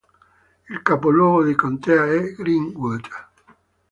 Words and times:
Il 0.71 0.81
capoluogo 0.81 1.43
di 1.43 1.53
contea 1.53 2.07
è 2.07 2.33
Greenwood. 2.33 3.07